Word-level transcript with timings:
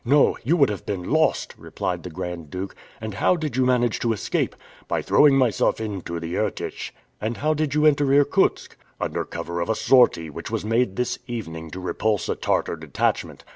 "No; 0.03 0.35
you 0.43 0.57
would 0.57 0.69
have 0.69 0.83
been 0.83 1.03
lost!" 1.11 1.53
replied 1.59 2.01
the 2.01 2.09
Grand 2.09 2.49
Duke. 2.49 2.75
"And 2.99 3.13
how 3.13 3.35
did 3.35 3.55
you 3.55 3.67
manage 3.67 3.99
to 3.99 4.13
escape?" 4.13 4.55
"By 4.87 5.03
throwing 5.03 5.37
myself 5.37 5.79
into 5.79 6.19
the 6.19 6.33
Irtych." 6.39 6.89
"And 7.21 7.37
how 7.37 7.53
did 7.53 7.75
you 7.75 7.85
enter 7.85 8.11
Irkutsk?" 8.11 8.77
"Under 8.99 9.23
cover 9.23 9.61
of 9.61 9.69
a 9.69 9.75
sortie, 9.75 10.31
which 10.31 10.49
was 10.49 10.65
made 10.65 10.95
this 10.95 11.19
evening 11.27 11.69
to 11.69 11.79
repulse 11.79 12.27
a 12.29 12.33
Tartar 12.35 12.77
detachment. 12.77 13.43